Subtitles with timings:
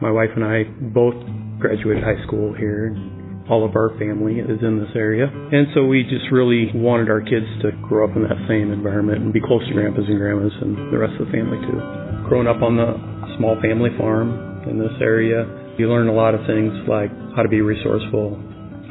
[0.00, 0.62] My wife and I
[0.94, 1.18] both
[1.58, 2.94] graduated high school here.
[3.50, 5.26] All of our family is in this area.
[5.26, 9.18] And so we just really wanted our kids to grow up in that same environment
[9.18, 11.82] and be close to grandpas and grandmas and the rest of the family too.
[12.30, 12.94] Growing up on the
[13.38, 17.48] small family farm in this area, you learn a lot of things like how to
[17.48, 18.38] be resourceful,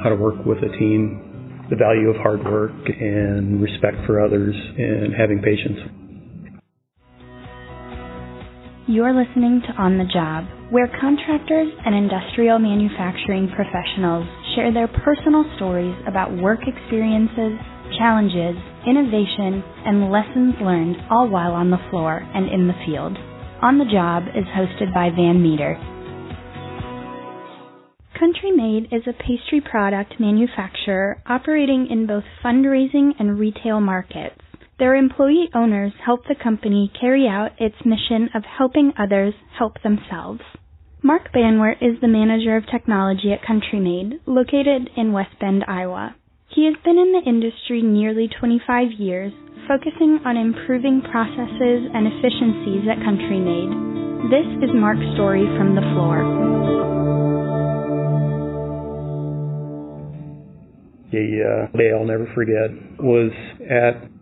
[0.04, 1.24] how to work with a team,
[1.70, 5.80] the value of hard work and respect for others and having patience.
[8.90, 14.24] You're listening to On the Job, where contractors and industrial manufacturing professionals
[14.56, 17.60] share their personal stories about work experiences,
[18.00, 18.56] challenges,
[18.88, 23.12] innovation, and lessons learned all while on the floor and in the field.
[23.62, 25.76] On the Job is hosted by Van Meter.
[28.18, 34.47] Country Maid is a pastry product manufacturer operating in both fundraising and retail markets.
[34.80, 40.42] Their employee owners help the company carry out its mission of helping others help themselves.
[41.02, 46.16] Marc Banwart is the manager of technology at Country Maid, located in West Bend, Iowa.
[46.54, 49.34] He has been in the industry nearly 25 years,
[49.68, 54.30] focusing on improving processes and efficiencies at Country Maid.
[54.30, 56.22] This is Marc's story from the floor.
[61.14, 64.17] A uh, day I'll never forget was at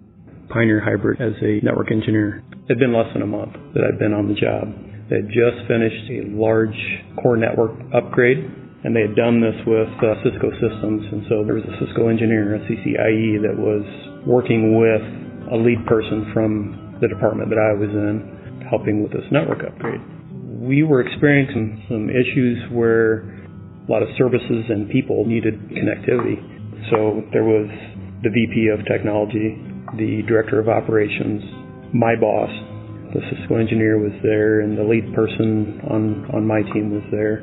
[0.49, 2.43] Pioneer Hybrid as a network engineer.
[2.65, 4.69] It had been less than a month that I'd been on the job.
[5.09, 6.77] They had just finished a large
[7.21, 8.41] core network upgrade,
[8.83, 11.05] and they had done this with uh, Cisco systems.
[11.13, 13.85] And so there was a Cisco engineer, a CCIE, that was
[14.25, 15.05] working with
[15.53, 20.01] a lead person from the department that I was in, helping with this network upgrade.
[20.57, 23.29] We were experiencing some issues where
[23.85, 26.41] a lot of services and people needed connectivity.
[26.89, 27.69] So there was
[28.23, 31.43] the VP of technology the director of operations,
[31.93, 32.49] my boss,
[33.13, 37.39] the Cisco engineer was there, and the lead person on, on my team was there.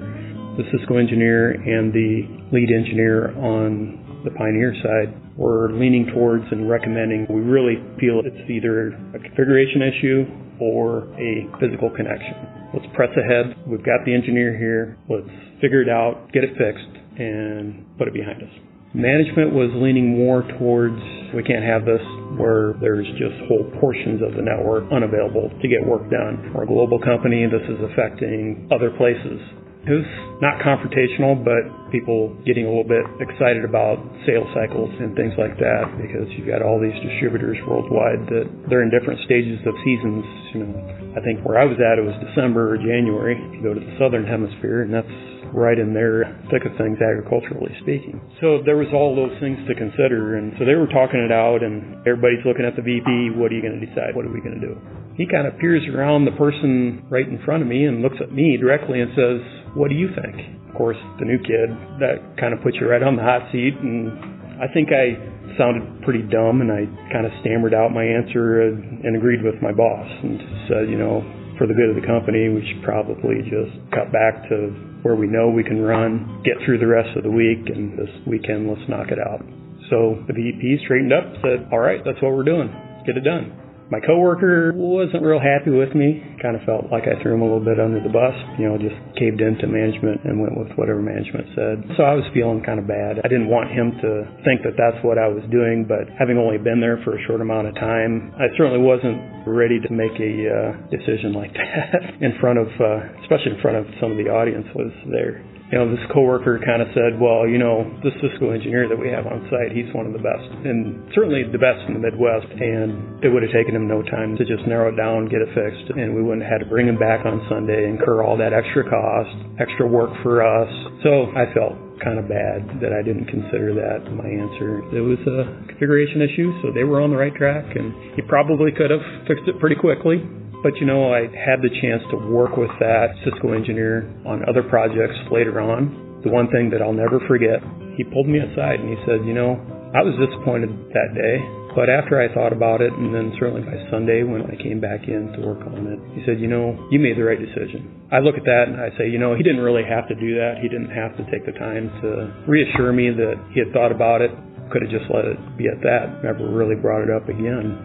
[0.58, 6.68] The Cisco engineer and the lead engineer on the Pioneer side were leaning towards and
[6.68, 10.24] recommending we really feel it's either a configuration issue
[10.60, 12.36] or a physical connection.
[12.74, 13.56] Let's press ahead.
[13.66, 14.98] We've got the engineer here.
[15.08, 15.28] Let's
[15.60, 18.71] figure it out, get it fixed, and put it behind us.
[18.92, 21.00] Management was leaning more towards
[21.32, 22.04] we can't have this
[22.36, 26.52] where there's just whole portions of the network unavailable to get work done.
[26.52, 27.48] We're a global company.
[27.48, 29.40] This is affecting other places.
[29.82, 33.98] It was not confrontational, but people getting a little bit excited about
[34.28, 38.86] sales cycles and things like that because you've got all these distributors worldwide that they're
[38.86, 40.22] in different stages of seasons.
[40.54, 40.70] You know,
[41.16, 43.34] I think where I was at, it was December or January.
[43.34, 47.72] You go to the southern hemisphere, and that's right in their thick of things agriculturally
[47.84, 48.20] speaking.
[48.40, 51.62] So there was all those things to consider and so they were talking it out
[51.62, 54.16] and everybody's looking at the VP, what are you going to decide?
[54.16, 54.74] What are we going to do?
[55.14, 58.32] He kind of peers around the person right in front of me and looks at
[58.32, 59.38] me directly and says,
[59.76, 60.34] what do you think?
[60.68, 61.68] Of course, the new kid,
[62.00, 64.08] that kind of puts you right on the hot seat and
[64.56, 65.20] I think I
[65.60, 69.60] sounded pretty dumb and I kind of stammered out my answer and, and agreed with
[69.60, 71.20] my boss and said, you know,
[71.58, 75.26] for the good of the company, we should probably just cut back to where we
[75.26, 78.86] know we can run, get through the rest of the week, and this weekend let's
[78.88, 79.42] knock it out.
[79.90, 82.70] So the VP straightened up, said, all right, that's what we're doing.
[82.70, 83.52] Let's get it done.
[83.90, 86.24] My coworker wasn't real happy with me.
[86.42, 88.34] Kind of felt like I threw him a little bit under the bus.
[88.58, 91.86] You know, just caved into management and went with whatever management said.
[91.94, 93.22] So I was feeling kind of bad.
[93.22, 96.58] I didn't want him to think that that's what I was doing, but having only
[96.58, 100.32] been there for a short amount of time, I certainly wasn't ready to make a
[100.50, 104.26] uh, decision like that in front of, uh, especially in front of some of the
[104.26, 108.52] audience was there you know, this coworker kind of said, well, you know, this Cisco
[108.52, 111.80] engineer that we have on site, he's one of the best, and certainly the best
[111.88, 112.44] in the Midwest.
[112.44, 115.48] And it would have taken him no time to just narrow it down, get it
[115.56, 118.52] fixed, and we wouldn't have had to bring him back on Sunday, incur all that
[118.52, 120.70] extra cost, extra work for us.
[121.02, 124.82] So I felt kind of bad that I didn't consider that my answer.
[124.94, 128.72] It was a configuration issue, so they were on the right track, and he probably
[128.72, 130.18] could have fixed it pretty quickly.
[130.62, 134.62] But you know, I had the chance to work with that Cisco engineer on other
[134.62, 136.22] projects later on.
[136.22, 137.58] The one thing that I'll never forget,
[137.98, 139.58] he pulled me aside and he said, you know,
[139.92, 141.36] I was disappointed that day,
[141.76, 145.04] but after I thought about it, and then certainly by Sunday when I came back
[145.04, 148.08] in to work on it, he said, you know, you made the right decision.
[148.08, 150.36] I look at that and I say, you know, he didn't really have to do
[150.40, 150.64] that.
[150.64, 154.20] He didn't have to take the time to reassure me that he had thought about
[154.20, 154.32] it.
[154.72, 156.24] Could have just let it be at that.
[156.24, 157.76] Never really brought it up again.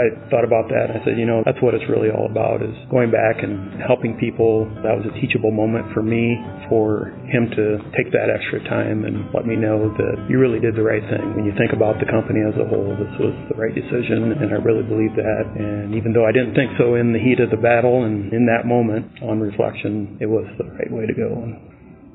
[0.00, 2.64] I thought about that and I said, you know, that's what it's really all about
[2.64, 4.64] is going back and helping people.
[4.80, 6.40] That was a teachable moment for me,
[6.72, 10.80] for him to take that extra time and let me know that you really did
[10.80, 11.36] the right thing.
[11.36, 14.48] When you think about the company as a whole, this was the right decision and
[14.48, 15.44] I really believe that.
[15.60, 18.48] And even though I didn't think so in the heat of the battle and in
[18.48, 21.36] that moment on reflection, it was the right way to go.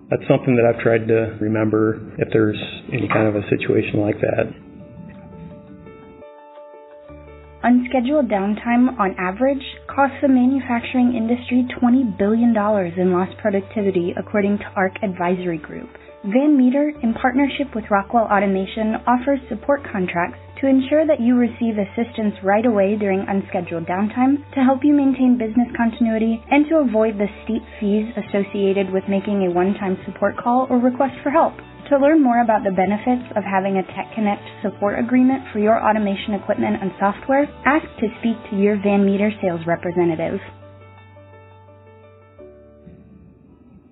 [0.10, 2.58] That's something that I've tried to remember if there's
[2.90, 4.67] any kind of a situation like that.
[7.68, 9.62] Unscheduled downtime, on average,
[9.94, 15.90] costs the manufacturing industry $20 billion in lost productivity, according to ARC Advisory Group.
[16.24, 21.76] Van Meter, in partnership with Rockwell Automation, offers support contracts to ensure that you receive
[21.76, 27.20] assistance right away during unscheduled downtime, to help you maintain business continuity, and to avoid
[27.20, 31.52] the steep fees associated with making a one-time support call or request for help.
[31.90, 36.34] To learn more about the benefits of having a TechConnect support agreement for your automation
[36.34, 40.42] equipment and software, ask to speak to your Van Meter sales representative.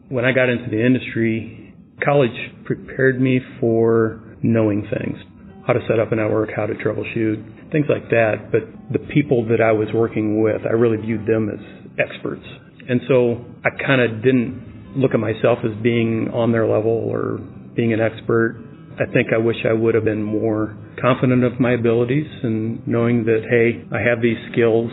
[0.09, 5.17] When I got into the industry, college prepared me for knowing things
[5.65, 8.51] how to set up a network, how to troubleshoot, things like that.
[8.51, 11.59] But the people that I was working with, I really viewed them as
[11.97, 12.43] experts.
[12.89, 17.39] And so I kind of didn't look at myself as being on their level or
[17.75, 18.57] being an expert.
[18.95, 23.25] I think I wish I would have been more confident of my abilities and knowing
[23.25, 24.89] that, hey, I have these skills.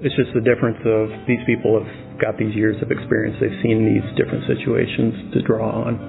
[0.00, 3.36] It's just the difference of these people have got these years of experience.
[3.40, 6.00] They've seen these different situations to draw on,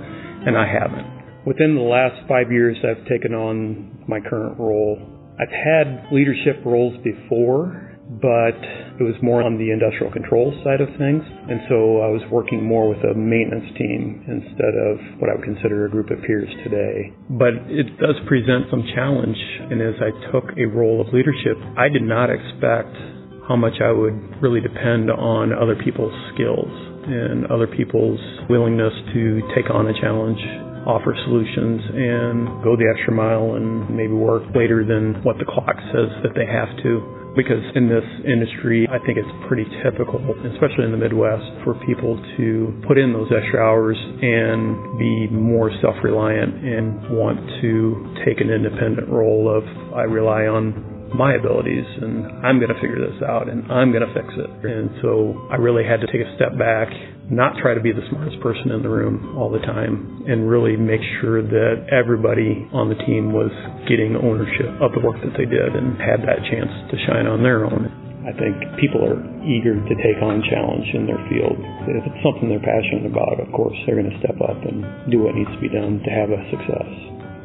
[0.47, 1.45] and I haven't.
[1.45, 4.97] Within the last five years, I've taken on my current role.
[5.35, 7.92] I've had leadership roles before,
[8.23, 8.55] but
[8.95, 11.19] it was more on the industrial control side of things.
[11.27, 15.43] And so I was working more with a maintenance team instead of what I would
[15.43, 17.11] consider a group of peers today.
[17.27, 19.35] But it does present some challenge.
[19.67, 22.95] And as I took a role of leadership, I did not expect
[23.43, 26.71] how much I would really depend on other people's skills
[27.03, 30.39] and other people's willingness to take on a challenge
[30.85, 35.75] offer solutions and go the extra mile and maybe work later than what the clock
[35.95, 37.12] says that they have to.
[37.35, 40.21] Because in this industry, I think it's pretty typical,
[40.53, 45.71] especially in the Midwest, for people to put in those extra hours and be more
[45.81, 49.63] self reliant and want to take an independent role of,
[49.97, 54.05] I rely on my abilities and I'm going to figure this out and I'm going
[54.05, 54.49] to fix it.
[54.65, 56.89] And so I really had to take a step back,
[57.29, 60.75] not try to be the smartest person in the room all the time, and really
[60.75, 63.53] make sure that everybody on the team was
[63.87, 67.45] getting ownership of the work that they did and had that chance to shine on
[67.45, 67.87] their own.
[68.23, 71.59] I think people are eager to take on challenge in their field.
[71.91, 75.27] If it's something they're passionate about, of course, they're going to step up and do
[75.27, 76.87] what needs to be done to have a success.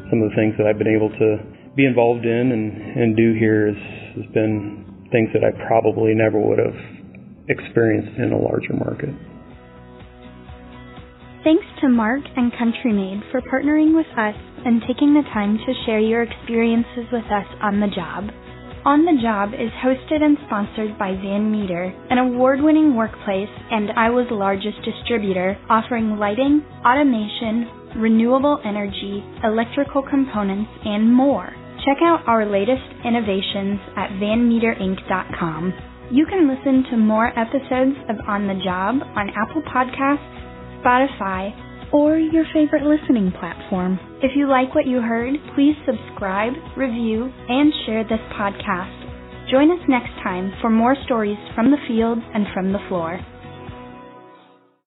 [0.06, 1.28] Some of the things that I've been able to
[1.78, 3.78] be involved in and, and do here has,
[4.19, 4.82] has been
[5.14, 6.75] things that I probably never would have
[7.48, 9.14] experienced in a larger market.
[11.46, 14.34] Thanks to Marc and Country Maid for partnering with us
[14.66, 18.26] and taking the time to share your experiences with us on the job.
[18.84, 23.90] On the Job is hosted and sponsored by Van Meter, an award winning workplace and
[23.96, 27.69] Iowa's largest distributor offering lighting, automation,
[28.00, 31.52] renewable energy, electrical components, and more.
[31.88, 35.73] Check out our latest innovations at vanmeterinc.com.
[36.12, 41.49] You can listen to more episodes of On the Job on Apple Podcasts, Spotify,
[41.90, 43.99] or your favorite listening platform.
[44.23, 49.50] If you like what you heard, please subscribe, review, and share this podcast.
[49.50, 53.19] Join us next time for more stories from the field and from the floor.